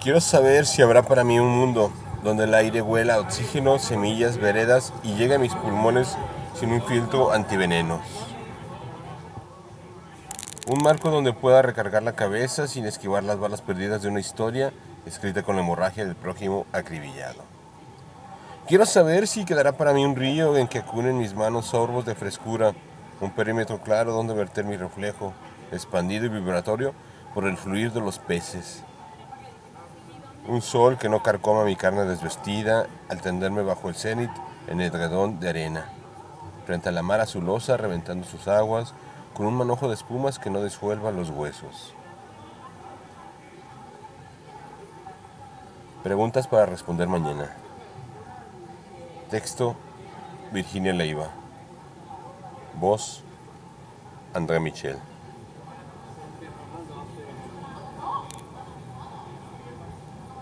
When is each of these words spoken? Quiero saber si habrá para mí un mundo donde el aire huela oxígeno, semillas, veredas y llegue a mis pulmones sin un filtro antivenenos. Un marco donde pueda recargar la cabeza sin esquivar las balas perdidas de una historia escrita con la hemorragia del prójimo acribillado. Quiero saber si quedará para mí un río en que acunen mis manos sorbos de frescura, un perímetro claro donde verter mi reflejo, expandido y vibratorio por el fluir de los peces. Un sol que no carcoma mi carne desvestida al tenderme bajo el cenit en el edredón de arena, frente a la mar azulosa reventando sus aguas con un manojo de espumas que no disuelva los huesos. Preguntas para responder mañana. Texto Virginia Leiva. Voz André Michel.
Quiero 0.00 0.22
saber 0.22 0.64
si 0.64 0.80
habrá 0.80 1.02
para 1.02 1.24
mí 1.24 1.38
un 1.38 1.50
mundo 1.50 1.92
donde 2.24 2.44
el 2.44 2.54
aire 2.54 2.80
huela 2.80 3.20
oxígeno, 3.20 3.78
semillas, 3.78 4.38
veredas 4.38 4.94
y 5.02 5.14
llegue 5.14 5.34
a 5.34 5.38
mis 5.38 5.54
pulmones 5.54 6.16
sin 6.58 6.72
un 6.72 6.80
filtro 6.80 7.32
antivenenos. 7.32 8.00
Un 10.66 10.82
marco 10.82 11.10
donde 11.10 11.34
pueda 11.34 11.60
recargar 11.60 12.02
la 12.02 12.14
cabeza 12.14 12.66
sin 12.66 12.86
esquivar 12.86 13.24
las 13.24 13.38
balas 13.38 13.60
perdidas 13.60 14.00
de 14.00 14.08
una 14.08 14.20
historia 14.20 14.72
escrita 15.04 15.42
con 15.42 15.56
la 15.56 15.62
hemorragia 15.62 16.06
del 16.06 16.16
prójimo 16.16 16.64
acribillado. 16.72 17.42
Quiero 18.68 18.86
saber 18.86 19.26
si 19.26 19.44
quedará 19.44 19.72
para 19.72 19.92
mí 19.92 20.02
un 20.02 20.16
río 20.16 20.56
en 20.56 20.66
que 20.66 20.78
acunen 20.78 21.18
mis 21.18 21.34
manos 21.34 21.66
sorbos 21.66 22.06
de 22.06 22.14
frescura, 22.14 22.72
un 23.20 23.32
perímetro 23.32 23.82
claro 23.82 24.14
donde 24.14 24.32
verter 24.32 24.64
mi 24.64 24.78
reflejo, 24.78 25.34
expandido 25.72 26.24
y 26.24 26.30
vibratorio 26.30 26.94
por 27.34 27.44
el 27.44 27.58
fluir 27.58 27.92
de 27.92 28.00
los 28.00 28.18
peces. 28.18 28.82
Un 30.50 30.62
sol 30.62 30.98
que 30.98 31.08
no 31.08 31.22
carcoma 31.22 31.64
mi 31.64 31.76
carne 31.76 32.06
desvestida 32.06 32.88
al 33.08 33.20
tenderme 33.20 33.62
bajo 33.62 33.88
el 33.88 33.94
cenit 33.94 34.32
en 34.66 34.80
el 34.80 34.88
edredón 34.88 35.38
de 35.38 35.48
arena, 35.48 35.84
frente 36.66 36.88
a 36.88 36.92
la 36.92 37.02
mar 37.02 37.20
azulosa 37.20 37.76
reventando 37.76 38.26
sus 38.26 38.48
aguas 38.48 38.92
con 39.32 39.46
un 39.46 39.54
manojo 39.54 39.86
de 39.86 39.94
espumas 39.94 40.40
que 40.40 40.50
no 40.50 40.60
disuelva 40.64 41.12
los 41.12 41.30
huesos. 41.30 41.94
Preguntas 46.02 46.48
para 46.48 46.66
responder 46.66 47.06
mañana. 47.06 47.54
Texto 49.30 49.76
Virginia 50.50 50.92
Leiva. 50.92 51.28
Voz 52.74 53.22
André 54.34 54.58
Michel. 54.58 54.98